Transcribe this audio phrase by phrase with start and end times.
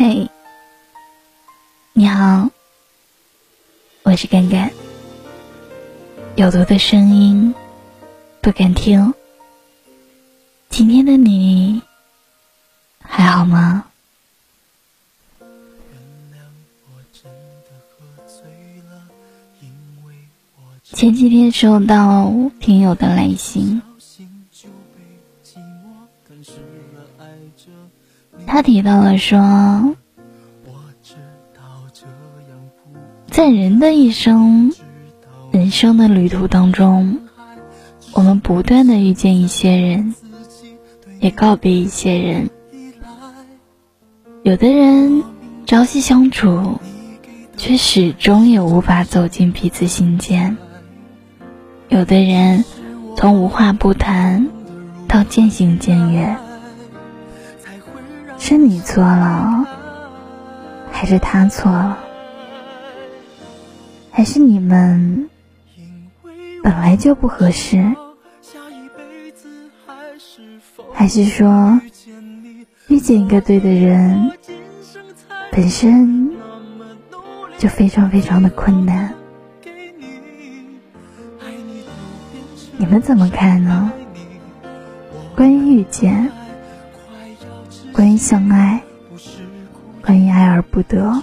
[0.00, 0.30] 嘿，
[1.92, 2.48] 你好，
[4.04, 4.70] 我是干干。
[6.36, 7.52] 有毒的声音
[8.40, 9.12] 不敢听。
[10.70, 11.82] 今天的你
[13.00, 13.86] 还好吗？
[20.84, 23.82] 前几天收到听友的来信，
[28.50, 29.94] 他提到了说，
[33.26, 34.72] 在人的一生、
[35.52, 37.18] 人生的旅途当中，
[38.14, 40.14] 我们不断的遇见一些人，
[41.20, 42.48] 也告别一些人。
[44.42, 45.22] 有的人
[45.66, 46.80] 朝夕相处，
[47.58, 50.56] 却始终也无法走进彼此心间。
[51.90, 52.64] 有的人
[53.14, 54.48] 从无话不谈
[55.06, 56.38] 到渐行渐远，
[58.38, 59.66] 是你错了，
[60.90, 61.98] 还是他错了，
[64.10, 65.28] 还是你们
[66.62, 67.84] 本来就不合适，
[70.94, 71.78] 还是说
[72.86, 74.32] 遇见一个对的人
[75.52, 76.30] 本身
[77.58, 79.12] 就非常非常的困难？
[82.78, 83.92] 你们怎么看呢？
[85.36, 86.30] 关于遇见，
[87.98, 88.80] 关于相爱，
[90.00, 91.20] 关于爱而不得，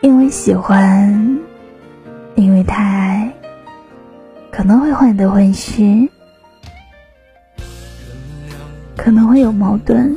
[0.00, 1.38] 因为喜欢，
[2.34, 3.32] 因为太爱，
[4.50, 6.08] 可能会患得患失，
[8.96, 10.12] 可能会有矛盾。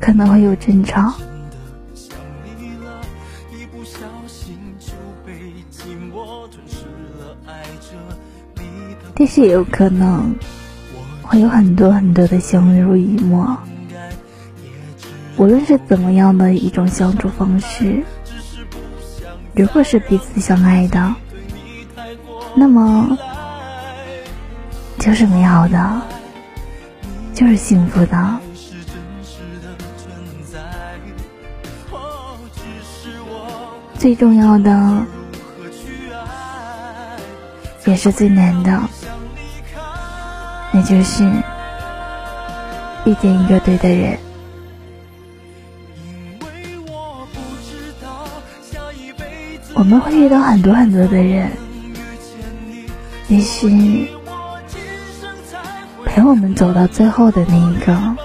[0.00, 1.12] 可能会有争吵，
[9.22, 10.34] 但是也有可能
[11.22, 13.56] 会有很多很多的相濡以沫。
[15.36, 18.02] 无论是怎么样的一种相处方式，
[19.54, 21.14] 如果是彼此相爱的，
[22.56, 23.16] 那么
[24.98, 26.02] 就是美好的，
[27.32, 28.40] 就是幸福的。
[33.96, 35.06] 最重要的，
[37.84, 38.82] 也是最难的，
[40.82, 41.24] 就是
[43.04, 44.18] 遇见一个对的人。
[49.74, 51.50] 我们会遇到很多很多的人，
[53.28, 53.68] 但是
[56.04, 58.16] 陪我们走到最后的那一个。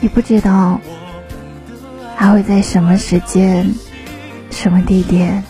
[0.00, 0.80] 你不知道，
[2.16, 3.72] 他会在什么时间、
[4.50, 5.42] 什么地点，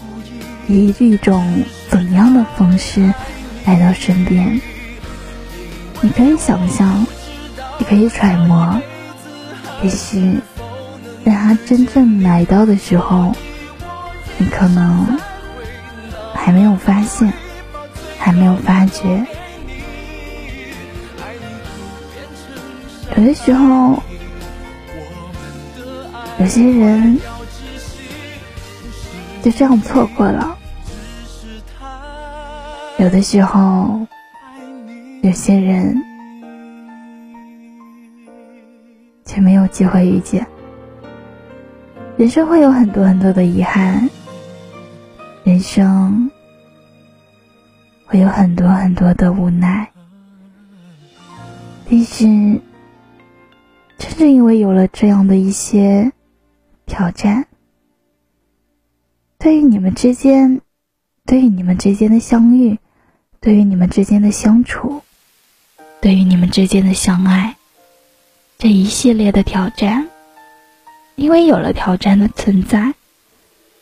[0.68, 3.12] 以一种怎样的方式
[3.64, 4.60] 来到身边。
[6.00, 7.06] 你可以想象，
[7.78, 8.80] 你可以揣摩，
[9.82, 10.38] 也许
[11.24, 13.32] 在他真正来到的时候，
[14.38, 15.18] 你可能
[16.34, 17.32] 还没有发现，
[18.18, 19.24] 还没有发觉。
[23.16, 24.02] 有的时候。
[26.38, 27.20] 有些人
[29.42, 30.56] 就这样错过了，
[32.98, 34.06] 有的时候，
[35.22, 36.00] 有些人
[39.24, 40.46] 却没有机会遇见。
[42.16, 44.08] 人生会有很多很多的遗憾，
[45.42, 46.30] 人生
[48.06, 49.90] 会有很多很多的无奈，
[51.90, 52.24] 但是
[53.98, 56.12] 正是因为有了这样的一些。
[56.84, 57.46] 挑战，
[59.42, 60.60] 对于你们之间，
[61.26, 62.78] 对于你们之间的相遇，
[63.40, 65.02] 对于你们之间的相处，
[66.00, 67.56] 对于你们之间的相爱，
[68.56, 70.08] 这一系列的挑战，
[71.16, 72.94] 因为有了挑战的存在，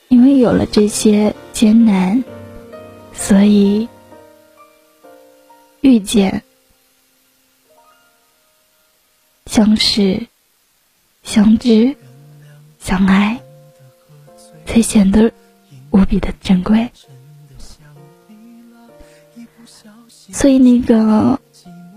[0.08, 2.24] 因为有了这些艰难，
[3.12, 3.86] 所以
[5.82, 6.42] 遇见、
[9.44, 10.26] 相识、
[11.22, 11.94] 相知。
[12.78, 13.38] 相爱，
[14.64, 15.30] 才显得
[15.90, 16.90] 无比的珍贵。
[20.32, 21.40] 所以，那个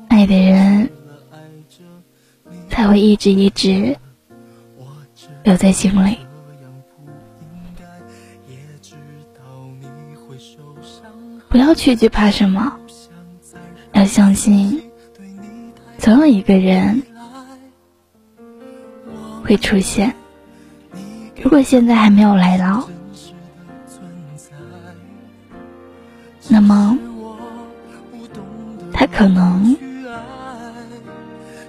[0.08, 0.90] 爱的人
[2.70, 3.96] 才会一直一直
[5.44, 6.18] 留在心里。
[11.50, 12.76] 不要去惧怕什么，
[13.92, 14.82] 要相信，
[16.00, 17.04] 总有一个人
[19.44, 20.16] 会出现。
[21.40, 22.90] 如果现在还没有来到，
[26.54, 26.96] 那么
[28.94, 29.76] 他可能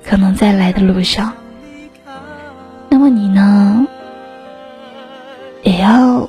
[0.05, 1.33] 可能在来的路上。
[2.91, 3.87] 那么你呢，
[5.63, 6.29] 也要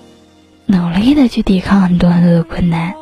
[0.68, 2.94] 努力的去抵抗很多很多的困难，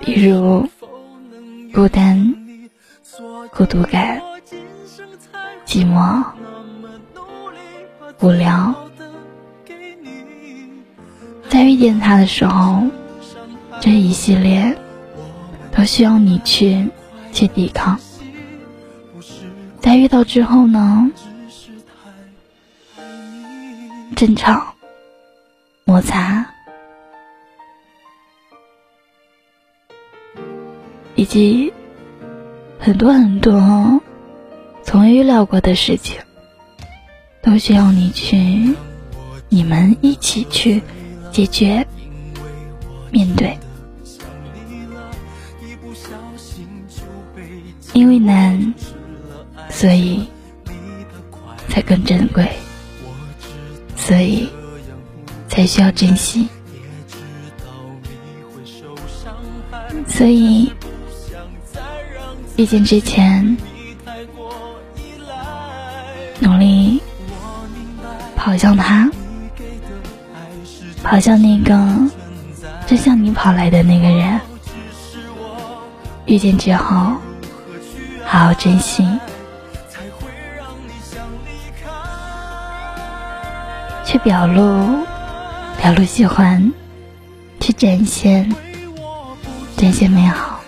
[0.00, 0.68] 比如
[1.72, 2.34] 孤单、
[3.56, 4.20] 孤独感、
[5.64, 6.22] 寂寞。
[8.20, 8.74] 无聊，
[11.64, 12.82] 遇见他的时候，
[13.80, 14.76] 这一系列
[15.72, 16.88] 都需要你去
[17.32, 17.98] 去抵抗。
[19.80, 21.10] 在遇到之后呢，
[24.16, 24.74] 争吵、
[25.84, 26.46] 摩擦，
[31.14, 31.72] 以及
[32.78, 34.00] 很多很多
[34.82, 36.20] 从未预料过的事情。
[37.42, 38.74] 都需要你去，
[39.50, 40.80] 你们一起去
[41.34, 41.84] 解决、
[43.10, 43.58] 面对，
[47.92, 48.72] 因为难，
[49.68, 50.28] 所以
[51.68, 52.48] 才更珍贵，
[53.96, 54.48] 所以
[55.48, 56.46] 才需要珍惜，
[60.06, 60.72] 所以
[62.56, 63.56] 遇见之前
[66.38, 67.02] 努力。
[68.36, 69.10] 跑向他，
[71.04, 71.74] 跑向那个
[72.86, 74.40] 正向你跑来的那个人。
[76.24, 77.12] 遇见之后，
[78.24, 79.06] 好好珍惜，
[84.04, 85.04] 去表露，
[85.80, 86.72] 表露喜欢，
[87.60, 88.50] 去展现，
[89.76, 90.58] 展现美好。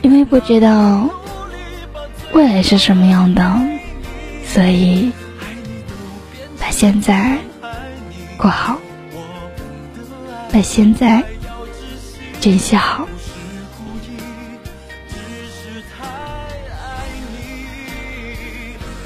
[0.00, 1.08] 因为不知道
[2.32, 3.60] 未来是什么样的，
[4.46, 5.12] 所以
[6.58, 7.36] 把现在
[8.36, 8.78] 过好，
[10.52, 11.22] 把现在
[12.40, 13.06] 珍惜好。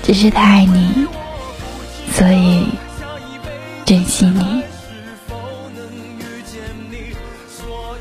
[0.02, 1.06] 只是太爱你，
[2.12, 2.68] 所以
[3.84, 4.62] 珍惜你；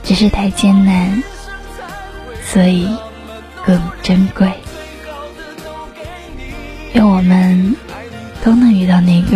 [0.03, 1.23] 只是太艰难。
[2.47, 2.87] 所以
[3.65, 4.49] 更珍贵。
[8.45, 9.35] 都能遇到那个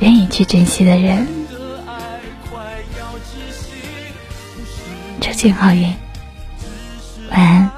[0.00, 1.26] 愿意去珍惜的人。
[5.18, 5.90] 祝君好运，
[7.30, 7.77] 晚安。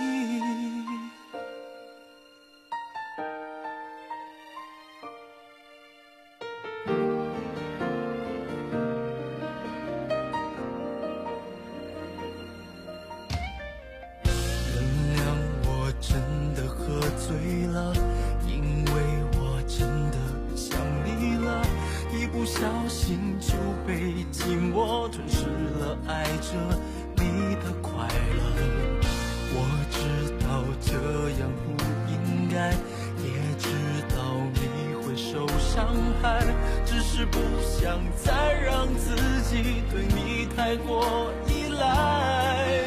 [37.21, 39.13] 是不想再让自
[39.43, 42.83] 己对你太过依赖。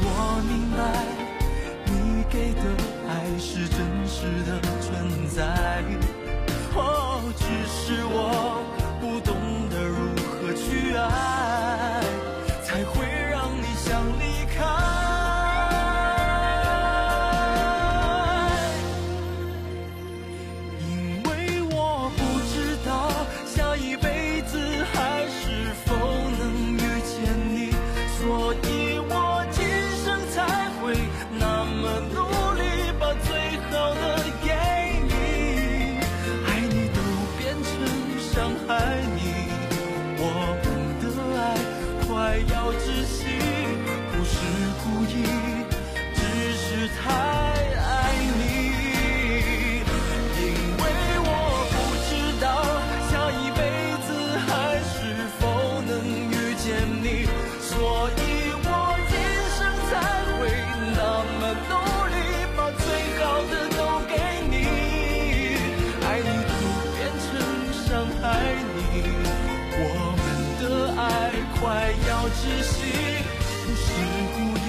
[0.00, 0.80] 我明白
[1.84, 2.64] 你给的
[3.06, 3.76] 爱是真
[4.08, 5.44] 实的存在，
[6.74, 8.43] 哦，只是我
[58.04, 58.20] 所以
[58.52, 58.68] 我
[59.08, 59.16] 今
[59.56, 59.92] 生才
[60.36, 60.44] 会
[60.94, 61.00] 那
[61.40, 61.72] 么努
[62.12, 62.14] 力，
[62.54, 62.84] 把最
[63.16, 64.12] 好的都给
[64.50, 64.54] 你。
[66.04, 66.52] 爱你都
[66.92, 67.26] 变成
[67.72, 67.88] 伤
[68.20, 68.22] 害
[68.76, 68.76] 你，
[69.80, 69.82] 我
[70.20, 70.22] 们
[70.60, 70.62] 的
[71.00, 71.02] 爱
[71.58, 71.62] 快
[72.06, 72.76] 要窒息，
[73.64, 73.82] 不是
[74.34, 74.36] 故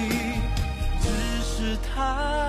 [1.02, 1.04] 只
[1.44, 2.45] 是太。